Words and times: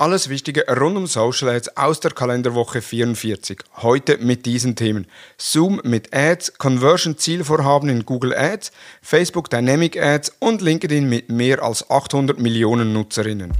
Alles 0.00 0.30
Wichtige 0.30 0.64
rund 0.66 0.96
um 0.96 1.06
Social 1.06 1.50
Ads 1.50 1.76
aus 1.76 2.00
der 2.00 2.12
Kalenderwoche 2.12 2.80
44. 2.80 3.58
Heute 3.82 4.16
mit 4.16 4.46
diesen 4.46 4.74
Themen. 4.74 5.06
Zoom 5.36 5.78
mit 5.84 6.14
Ads, 6.14 6.56
Conversion 6.56 7.18
Zielvorhaben 7.18 7.90
in 7.90 8.06
Google 8.06 8.34
Ads, 8.34 8.72
Facebook 9.02 9.50
Dynamic 9.50 10.02
Ads 10.02 10.32
und 10.38 10.62
LinkedIn 10.62 11.06
mit 11.06 11.28
mehr 11.28 11.62
als 11.62 11.90
800 11.90 12.38
Millionen 12.38 12.94
Nutzerinnen. 12.94 13.52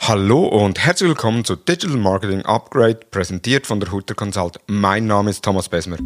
Hallo 0.00 0.46
und 0.46 0.80
herzlich 0.80 1.10
willkommen 1.10 1.44
zu 1.44 1.54
Digital 1.54 1.98
Marketing 1.98 2.44
Upgrade, 2.44 2.98
präsentiert 3.12 3.68
von 3.68 3.78
der 3.78 3.92
Hutter 3.92 4.16
Consult. 4.16 4.58
Mein 4.66 5.06
Name 5.06 5.30
ist 5.30 5.44
Thomas 5.44 5.68
Besmer. 5.68 5.98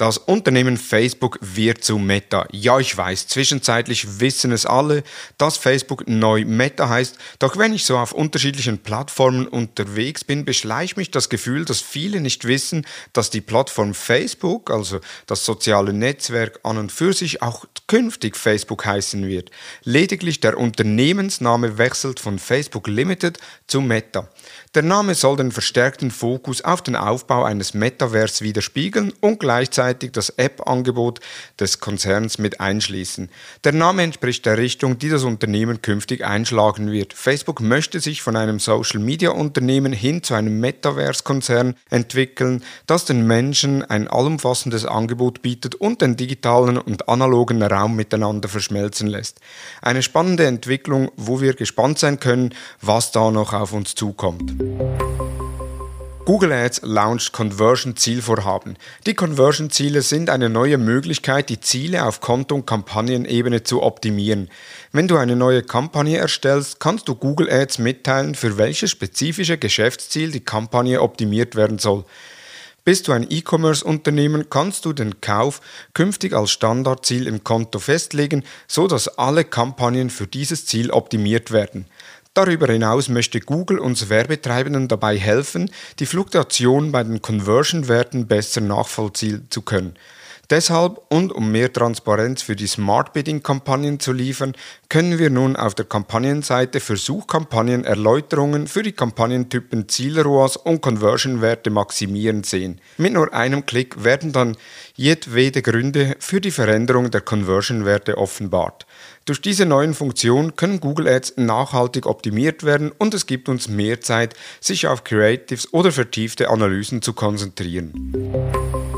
Das 0.00 0.16
Unternehmen 0.16 0.78
Facebook 0.78 1.38
wird 1.42 1.84
zu 1.84 1.98
Meta. 1.98 2.48
Ja, 2.52 2.78
ich 2.78 2.96
weiß, 2.96 3.26
zwischenzeitlich 3.26 4.18
wissen 4.18 4.50
es 4.50 4.64
alle, 4.64 5.02
dass 5.36 5.58
Facebook 5.58 6.08
neu 6.08 6.46
Meta 6.46 6.88
heißt. 6.88 7.18
Doch 7.38 7.58
wenn 7.58 7.74
ich 7.74 7.84
so 7.84 7.98
auf 7.98 8.12
unterschiedlichen 8.12 8.78
Plattformen 8.78 9.46
unterwegs 9.46 10.24
bin, 10.24 10.46
beschleicht 10.46 10.96
mich 10.96 11.10
das 11.10 11.28
Gefühl, 11.28 11.66
dass 11.66 11.82
viele 11.82 12.22
nicht 12.22 12.46
wissen, 12.46 12.86
dass 13.12 13.28
die 13.28 13.42
Plattform 13.42 13.92
Facebook, 13.92 14.70
also 14.70 15.00
das 15.26 15.44
soziale 15.44 15.92
Netzwerk 15.92 16.60
an 16.62 16.78
und 16.78 16.90
für 16.90 17.12
sich 17.12 17.42
auch 17.42 17.66
künftig 17.86 18.38
Facebook 18.38 18.86
heißen 18.86 19.28
wird. 19.28 19.50
Lediglich 19.84 20.40
der 20.40 20.56
Unternehmensname 20.56 21.76
wechselt 21.76 22.20
von 22.20 22.38
Facebook 22.38 22.88
Limited 22.88 23.38
zu 23.66 23.82
Meta. 23.82 24.30
Der 24.74 24.82
Name 24.82 25.14
soll 25.14 25.36
den 25.36 25.52
verstärkten 25.52 26.10
Fokus 26.10 26.62
auf 26.62 26.80
den 26.80 26.96
Aufbau 26.96 27.44
eines 27.44 27.74
Metaverse 27.74 28.42
widerspiegeln 28.44 29.12
und 29.20 29.40
gleichzeitig 29.40 29.89
das 29.94 30.30
App-Angebot 30.30 31.20
des 31.58 31.80
Konzerns 31.80 32.38
mit 32.38 32.60
einschließen. 32.60 33.30
Der 33.64 33.72
Name 33.72 34.02
entspricht 34.02 34.46
der 34.46 34.58
Richtung, 34.58 34.98
die 34.98 35.08
das 35.08 35.24
Unternehmen 35.24 35.82
künftig 35.82 36.24
einschlagen 36.24 36.90
wird. 36.90 37.12
Facebook 37.12 37.60
möchte 37.60 38.00
sich 38.00 38.22
von 38.22 38.36
einem 38.36 38.58
Social-Media-Unternehmen 38.58 39.92
hin 39.92 40.22
zu 40.22 40.34
einem 40.34 40.60
Metaverse-Konzern 40.60 41.74
entwickeln, 41.90 42.62
das 42.86 43.04
den 43.04 43.26
Menschen 43.26 43.82
ein 43.82 44.08
allumfassendes 44.08 44.84
Angebot 44.84 45.42
bietet 45.42 45.74
und 45.74 46.00
den 46.00 46.16
digitalen 46.16 46.78
und 46.78 47.08
analogen 47.08 47.62
Raum 47.62 47.96
miteinander 47.96 48.48
verschmelzen 48.48 49.06
lässt. 49.06 49.40
Eine 49.82 50.02
spannende 50.02 50.46
Entwicklung, 50.46 51.10
wo 51.16 51.40
wir 51.40 51.54
gespannt 51.54 51.98
sein 51.98 52.20
können, 52.20 52.54
was 52.80 53.12
da 53.12 53.30
noch 53.30 53.52
auf 53.52 53.72
uns 53.72 53.94
zukommt. 53.94 54.54
Google 56.30 56.52
Ads 56.52 56.82
launcht 56.84 57.32
Conversion 57.32 57.96
Zielvorhaben. 57.96 58.76
Die 59.04 59.14
Conversion 59.14 59.68
Ziele 59.68 60.00
sind 60.00 60.30
eine 60.30 60.48
neue 60.48 60.78
Möglichkeit, 60.78 61.48
die 61.48 61.58
Ziele 61.58 62.06
auf 62.06 62.20
Konto- 62.20 62.54
und 62.54 62.66
Kampagnenebene 62.66 63.64
zu 63.64 63.82
optimieren. 63.82 64.48
Wenn 64.92 65.08
du 65.08 65.16
eine 65.16 65.34
neue 65.34 65.64
Kampagne 65.64 66.18
erstellst, 66.18 66.78
kannst 66.78 67.08
du 67.08 67.16
Google 67.16 67.50
Ads 67.50 67.78
mitteilen, 67.80 68.36
für 68.36 68.58
welches 68.58 68.92
spezifische 68.92 69.58
Geschäftsziel 69.58 70.30
die 70.30 70.44
Kampagne 70.44 71.02
optimiert 71.02 71.56
werden 71.56 71.80
soll. 71.80 72.04
Bist 72.84 73.08
du 73.08 73.12
ein 73.12 73.26
E-Commerce-Unternehmen, 73.28 74.48
kannst 74.50 74.84
du 74.84 74.92
den 74.92 75.20
Kauf 75.20 75.60
künftig 75.94 76.32
als 76.32 76.52
Standardziel 76.52 77.26
im 77.26 77.42
Konto 77.42 77.80
festlegen, 77.80 78.44
so 78.68 78.86
dass 78.86 79.18
alle 79.18 79.42
Kampagnen 79.42 80.10
für 80.10 80.28
dieses 80.28 80.64
Ziel 80.64 80.92
optimiert 80.92 81.50
werden. 81.50 81.86
Darüber 82.34 82.68
hinaus 82.68 83.08
möchte 83.08 83.40
Google 83.40 83.80
uns 83.80 84.08
Werbetreibenden 84.08 84.86
dabei 84.86 85.18
helfen, 85.18 85.68
die 85.98 86.06
Fluktuation 86.06 86.92
bei 86.92 87.02
den 87.02 87.20
Conversion-Werten 87.20 88.28
besser 88.28 88.60
nachvollziehen 88.60 89.48
zu 89.50 89.62
können. 89.62 89.94
Deshalb 90.50 91.00
und 91.10 91.32
um 91.32 91.52
mehr 91.52 91.72
Transparenz 91.72 92.42
für 92.42 92.56
die 92.56 92.66
Smart 92.66 93.12
Bidding-Kampagnen 93.12 94.00
zu 94.00 94.12
liefern, 94.12 94.56
können 94.88 95.20
wir 95.20 95.30
nun 95.30 95.54
auf 95.54 95.76
der 95.76 95.84
Kampagnenseite 95.84 96.80
für 96.80 96.96
Suchkampagnen 96.96 97.84
Erläuterungen 97.84 98.66
für 98.66 98.82
die 98.82 98.90
Kampagnentypen 98.90 99.88
Zielroas 99.88 100.56
und 100.56 100.80
Conversion-Werte 100.80 101.70
maximieren 101.70 102.42
sehen. 102.42 102.80
Mit 102.98 103.12
nur 103.12 103.32
einem 103.32 103.64
Klick 103.64 104.02
werden 104.02 104.32
dann 104.32 104.56
jedwede 104.96 105.62
Gründe 105.62 106.16
für 106.18 106.40
die 106.40 106.50
Veränderung 106.50 107.12
der 107.12 107.20
Conversion-Werte 107.20 108.18
offenbart. 108.18 108.86
Durch 109.26 109.40
diese 109.40 109.66
neuen 109.66 109.94
Funktionen 109.94 110.56
können 110.56 110.80
Google 110.80 111.06
Ads 111.06 111.34
nachhaltig 111.36 112.06
optimiert 112.06 112.64
werden 112.64 112.90
und 112.90 113.14
es 113.14 113.26
gibt 113.26 113.48
uns 113.48 113.68
mehr 113.68 114.00
Zeit, 114.00 114.34
sich 114.60 114.88
auf 114.88 115.04
Creatives 115.04 115.72
oder 115.72 115.92
vertiefte 115.92 116.50
Analysen 116.50 117.02
zu 117.02 117.12
konzentrieren. 117.12 118.89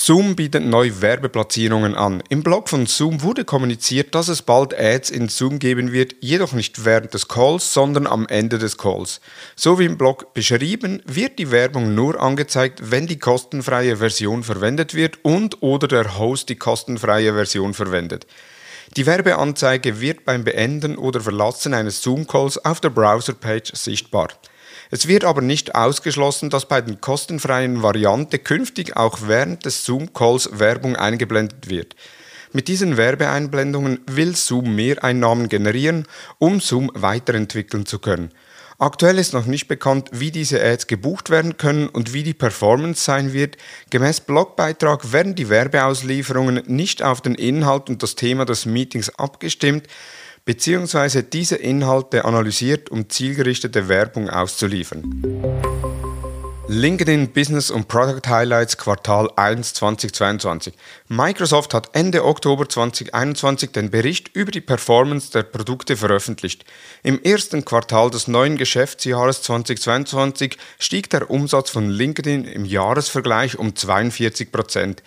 Zoom 0.00 0.36
bietet 0.36 0.64
neue 0.64 1.02
Werbeplatzierungen 1.02 1.96
an. 1.96 2.22
Im 2.28 2.44
Blog 2.44 2.68
von 2.68 2.86
Zoom 2.86 3.22
wurde 3.22 3.44
kommuniziert, 3.44 4.14
dass 4.14 4.28
es 4.28 4.42
bald 4.42 4.72
Ads 4.72 5.10
in 5.10 5.28
Zoom 5.28 5.58
geben 5.58 5.90
wird, 5.90 6.14
jedoch 6.20 6.52
nicht 6.52 6.84
während 6.84 7.14
des 7.14 7.26
Calls, 7.26 7.74
sondern 7.74 8.06
am 8.06 8.24
Ende 8.28 8.58
des 8.58 8.78
Calls. 8.78 9.20
So 9.56 9.80
wie 9.80 9.86
im 9.86 9.98
Blog 9.98 10.34
beschrieben, 10.34 11.02
wird 11.04 11.40
die 11.40 11.50
Werbung 11.50 11.96
nur 11.96 12.22
angezeigt, 12.22 12.92
wenn 12.92 13.08
die 13.08 13.18
kostenfreie 13.18 13.96
Version 13.96 14.44
verwendet 14.44 14.94
wird 14.94 15.18
und 15.24 15.64
oder 15.64 15.88
der 15.88 16.16
Host 16.16 16.48
die 16.48 16.56
kostenfreie 16.56 17.34
Version 17.34 17.74
verwendet. 17.74 18.24
Die 18.96 19.04
Werbeanzeige 19.04 20.00
wird 20.00 20.24
beim 20.24 20.44
Beenden 20.44 20.96
oder 20.96 21.20
Verlassen 21.20 21.74
eines 21.74 22.02
Zoom-Calls 22.02 22.64
auf 22.64 22.80
der 22.80 22.90
Browser-Page 22.90 23.72
sichtbar. 23.74 24.28
Es 24.90 25.06
wird 25.06 25.24
aber 25.24 25.42
nicht 25.42 25.74
ausgeschlossen, 25.74 26.50
dass 26.50 26.66
bei 26.66 26.80
den 26.80 27.00
kostenfreien 27.00 27.82
Variante 27.82 28.38
künftig 28.38 28.96
auch 28.96 29.18
während 29.26 29.64
des 29.64 29.84
Zoom-Calls 29.84 30.58
Werbung 30.58 30.96
eingeblendet 30.96 31.68
wird. 31.68 31.94
Mit 32.52 32.68
diesen 32.68 32.96
Werbeeinblendungen 32.96 34.00
will 34.06 34.34
Zoom 34.34 34.74
Mehreinnahmen 34.74 35.50
generieren, 35.50 36.06
um 36.38 36.60
Zoom 36.60 36.90
weiterentwickeln 36.94 37.84
zu 37.84 37.98
können. 37.98 38.30
Aktuell 38.80 39.18
ist 39.18 39.34
noch 39.34 39.44
nicht 39.44 39.66
bekannt, 39.66 40.08
wie 40.12 40.30
diese 40.30 40.62
Ads 40.64 40.86
gebucht 40.86 41.30
werden 41.30 41.56
können 41.56 41.88
und 41.88 42.12
wie 42.12 42.22
die 42.22 42.32
Performance 42.32 43.02
sein 43.02 43.32
wird. 43.32 43.56
Gemäß 43.90 44.20
Blogbeitrag 44.20 45.12
werden 45.12 45.34
die 45.34 45.48
Werbeauslieferungen 45.48 46.62
nicht 46.66 47.02
auf 47.02 47.20
den 47.20 47.34
Inhalt 47.34 47.90
und 47.90 48.04
das 48.04 48.14
Thema 48.14 48.44
des 48.44 48.66
Meetings 48.66 49.10
abgestimmt, 49.18 49.88
beziehungsweise 50.44 51.22
diese 51.22 51.56
Inhalte 51.56 52.24
analysiert, 52.24 52.90
um 52.90 53.08
zielgerichtete 53.08 53.88
Werbung 53.88 54.28
auszuliefern. 54.30 55.97
LinkedIn 56.70 57.32
Business 57.32 57.70
und 57.70 57.88
Product 57.88 58.28
Highlights 58.28 58.76
Quartal 58.76 59.30
1 59.36 59.72
2022. 59.72 60.74
Microsoft 61.08 61.72
hat 61.72 61.88
Ende 61.94 62.26
Oktober 62.26 62.68
2021 62.68 63.70
den 63.70 63.90
Bericht 63.90 64.36
über 64.36 64.50
die 64.50 64.60
Performance 64.60 65.32
der 65.32 65.44
Produkte 65.44 65.96
veröffentlicht. 65.96 66.66
Im 67.02 67.22
ersten 67.22 67.64
Quartal 67.64 68.10
des 68.10 68.28
neuen 68.28 68.58
Geschäftsjahres 68.58 69.40
2022 69.40 70.58
stieg 70.78 71.08
der 71.08 71.30
Umsatz 71.30 71.70
von 71.70 71.88
LinkedIn 71.88 72.44
im 72.44 72.66
Jahresvergleich 72.66 73.58
um 73.58 73.74
42 73.74 74.52
Prozent. 74.52 75.02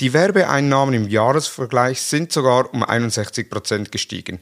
Die 0.00 0.14
Werbeeinnahmen 0.14 0.94
im 0.94 1.08
Jahresvergleich 1.08 2.02
sind 2.02 2.32
sogar 2.32 2.74
um 2.74 2.82
61 2.82 3.48
Prozent 3.48 3.92
gestiegen. 3.92 4.40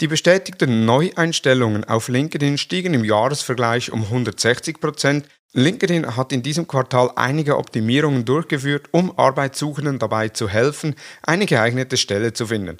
Die 0.00 0.08
bestätigten 0.08 0.86
Neueinstellungen 0.86 1.84
auf 1.84 2.08
LinkedIn 2.08 2.56
stiegen 2.56 2.94
im 2.94 3.04
Jahresvergleich 3.04 3.92
um 3.92 4.04
160 4.04 4.80
Prozent 4.80 5.26
LinkedIn 5.56 6.16
hat 6.16 6.32
in 6.32 6.42
diesem 6.42 6.66
Quartal 6.66 7.12
einige 7.14 7.56
Optimierungen 7.56 8.24
durchgeführt, 8.24 8.88
um 8.90 9.16
Arbeitssuchenden 9.16 10.00
dabei 10.00 10.28
zu 10.28 10.48
helfen, 10.48 10.96
eine 11.22 11.46
geeignete 11.46 11.96
Stelle 11.96 12.32
zu 12.32 12.48
finden. 12.48 12.78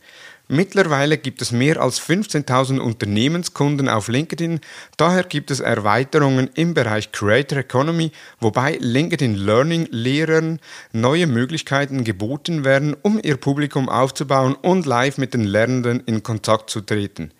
Mittlerweile 0.49 1.17
gibt 1.17 1.41
es 1.41 1.53
mehr 1.53 1.81
als 1.81 2.01
15.000 2.01 2.81
Unternehmenskunden 2.81 3.89
auf 3.89 4.09
LinkedIn, 4.09 4.59
daher 4.97 5.23
gibt 5.23 5.53
es 5.53 5.61
Erweiterungen 5.61 6.51
im 6.55 6.75
Bereich 6.75 7.13
Creator 7.13 7.59
Economy, 7.59 8.11
wobei 8.41 8.77
LinkedIn 8.81 9.37
Learning 9.37 9.87
Lehrern 9.93 10.59
neue 10.93 11.29
Möglichkeiten 11.29 12.03
geboten 12.03 12.65
werden, 12.65 12.97
um 13.03 13.21
ihr 13.23 13.37
Publikum 13.37 13.89
aufzubauen 13.89 14.57
und 14.57 14.85
live 14.85 15.17
mit 15.17 15.33
den 15.33 15.45
Lernenden 15.45 16.03
in 16.07 16.25
Kontakt 16.25 16.71
zu 16.71 16.81
treten. 16.81 17.31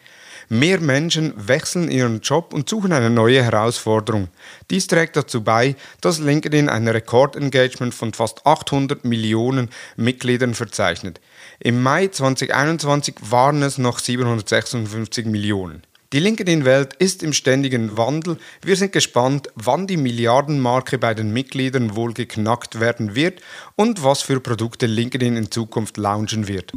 Mehr 0.49 0.81
Menschen 0.81 1.33
wechseln 1.37 1.91
ihren 1.91 2.21
Job 2.21 2.53
und 2.53 2.69
suchen 2.69 2.93
eine 2.93 3.11
neue 3.11 3.43
Herausforderung. 3.43 4.29
Dies 4.71 4.87
trägt 4.87 5.17
dazu 5.17 5.43
bei, 5.43 5.77
dass 6.01 6.19
LinkedIn 6.19 6.69
ein 6.69 6.87
Rekordengagement 6.87 7.95
von 7.95 8.13
fast 8.13 8.47
800 8.47 9.05
Millionen 9.05 9.71
Mitgliedern 9.97 10.55
verzeichnet. 10.55 11.21
Im 11.61 11.83
Mai 11.83 12.09
2021 12.09 13.17
waren 13.31 13.63
es 13.63 13.79
noch 13.79 13.99
756 13.99 15.27
Millionen. 15.27 15.83
Die 16.15 16.21
LinkedIn-Welt 16.21 16.95
ist 16.95 17.25
im 17.25 17.33
ständigen 17.33 17.97
Wandel. 17.97 18.39
Wir 18.63 18.77
sind 18.77 18.93
gespannt, 18.93 19.49
wann 19.57 19.89
die 19.89 19.97
Milliardenmarke 19.97 20.97
bei 20.97 21.13
den 21.13 21.33
Mitgliedern 21.33 21.97
wohl 21.97 22.13
geknackt 22.13 22.79
werden 22.79 23.17
wird 23.17 23.41
und 23.75 24.05
was 24.05 24.23
für 24.23 24.39
Produkte 24.39 24.87
LinkedIn 24.87 25.37
in 25.37 25.51
Zukunft 25.51 25.97
launchen 25.97 26.47
wird. 26.47 26.73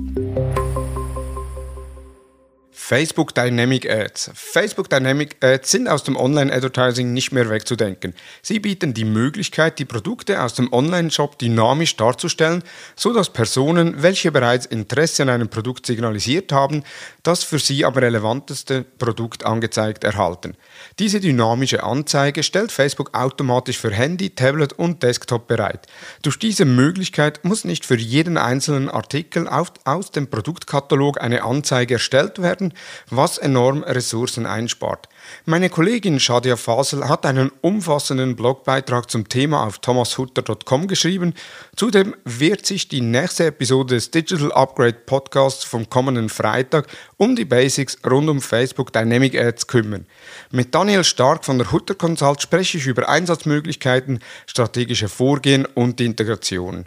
Facebook 2.79 3.33
Dynamic 3.33 3.89
Ads. 3.89 4.31
Facebook 4.33 4.89
Dynamic 4.89 5.35
Ads 5.43 5.71
sind 5.71 5.89
aus 5.89 6.03
dem 6.03 6.15
Online-Advertising 6.15 7.11
nicht 7.11 7.33
mehr 7.33 7.49
wegzudenken. 7.49 8.13
Sie 8.41 8.59
bieten 8.59 8.93
die 8.93 9.03
Möglichkeit, 9.03 9.79
die 9.79 9.83
Produkte 9.83 10.41
aus 10.41 10.53
dem 10.53 10.71
Online-Shop 10.71 11.37
dynamisch 11.37 11.97
darzustellen, 11.97 12.63
sodass 12.95 13.33
Personen, 13.33 14.03
welche 14.03 14.31
bereits 14.31 14.67
Interesse 14.67 15.23
an 15.23 15.29
einem 15.29 15.49
Produkt 15.49 15.85
signalisiert 15.85 16.53
haben, 16.53 16.83
das 17.23 17.43
für 17.43 17.59
sie 17.59 17.83
aber 17.83 18.03
relevanteste 18.03 18.85
Produkt 18.99 19.43
angezeigt 19.43 20.05
erhalten. 20.05 20.55
Diese 20.97 21.19
dynamische 21.19 21.83
Anzeige 21.83 22.41
stellt 22.41 22.71
Facebook 22.71 23.17
automatisch 23.17 23.79
für 23.79 23.91
Handy, 23.91 24.29
Tablet 24.29 24.71
und 24.73 25.03
Desktop 25.03 25.47
bereit. 25.47 25.87
Durch 26.21 26.39
diese 26.39 26.63
Möglichkeit 26.63 27.43
muss 27.43 27.65
nicht 27.65 27.85
für 27.85 27.97
jeden 27.97 28.37
einzelnen 28.37 28.87
Artikel 28.87 29.49
aus 29.49 30.11
dem 30.11 30.29
Produktkatalog 30.29 31.19
eine 31.19 31.43
Anzeige 31.43 31.95
erstellt 31.95 32.41
werden, 32.41 32.66
werden, 32.67 32.73
was 33.09 33.37
enorm 33.37 33.83
Ressourcen 33.83 34.45
einspart. 34.45 35.07
Meine 35.45 35.69
Kollegin 35.69 36.19
Shadia 36.19 36.55
Fasel 36.55 37.07
hat 37.07 37.25
einen 37.25 37.51
umfassenden 37.61 38.35
Blogbeitrag 38.35 39.09
zum 39.09 39.27
Thema 39.27 39.65
auf 39.65 39.79
thomashutter.com 39.79 40.87
geschrieben. 40.87 41.33
Zudem 41.75 42.15
wird 42.23 42.65
sich 42.65 42.87
die 42.87 43.01
nächste 43.01 43.47
Episode 43.47 43.95
des 43.95 44.11
Digital 44.11 44.51
Upgrade 44.53 44.97
Podcasts 45.05 45.63
vom 45.63 45.89
kommenden 45.89 46.29
Freitag 46.29 46.87
um 47.17 47.35
die 47.35 47.45
Basics 47.45 47.97
rund 48.09 48.29
um 48.29 48.41
Facebook 48.41 48.93
Dynamic 48.93 49.35
Ads 49.35 49.67
kümmern. 49.67 50.05
Mit 50.51 50.73
Daniel 50.73 51.03
Stark 51.03 51.43
von 51.43 51.57
der 51.57 51.71
Hutter 51.71 51.95
Consult 51.95 52.41
spreche 52.41 52.77
ich 52.77 52.87
über 52.87 53.09
Einsatzmöglichkeiten, 53.09 54.19
strategische 54.45 55.09
Vorgehen 55.09 55.65
und 55.65 55.99
Integration. 55.99 56.85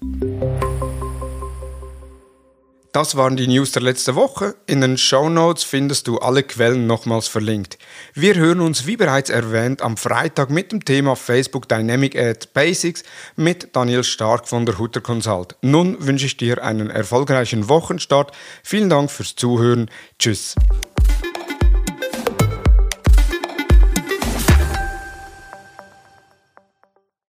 Das 2.92 3.16
waren 3.16 3.36
die 3.36 3.46
News 3.46 3.70
der 3.70 3.82
letzten 3.82 4.16
Woche. 4.16 4.56
In 4.66 4.80
den 4.80 4.98
Show 4.98 5.28
Notes 5.28 5.62
findest 5.62 6.08
du 6.08 6.18
alle 6.18 6.42
Quellen 6.42 6.88
nochmals 6.88 7.28
verlinkt. 7.28 7.78
Wir 8.14 8.34
hören 8.34 8.60
uns, 8.60 8.84
wie 8.84 8.96
bereits 8.96 9.30
erwähnt, 9.30 9.80
am 9.80 9.96
Freitag 9.96 10.50
mit 10.50 10.72
dem 10.72 10.84
Thema 10.84 11.14
Facebook 11.14 11.68
Dynamic 11.68 12.18
Ad 12.18 12.48
Basics 12.52 13.04
mit 13.36 13.76
Daniel 13.76 14.02
Stark 14.02 14.48
von 14.48 14.66
der 14.66 14.78
Hutter 14.78 15.00
Consult. 15.00 15.54
Nun 15.62 16.04
wünsche 16.04 16.26
ich 16.26 16.36
dir 16.36 16.64
einen 16.64 16.90
erfolgreichen 16.90 17.68
Wochenstart. 17.68 18.32
Vielen 18.64 18.90
Dank 18.90 19.12
fürs 19.12 19.36
Zuhören. 19.36 19.88
Tschüss. 20.18 20.56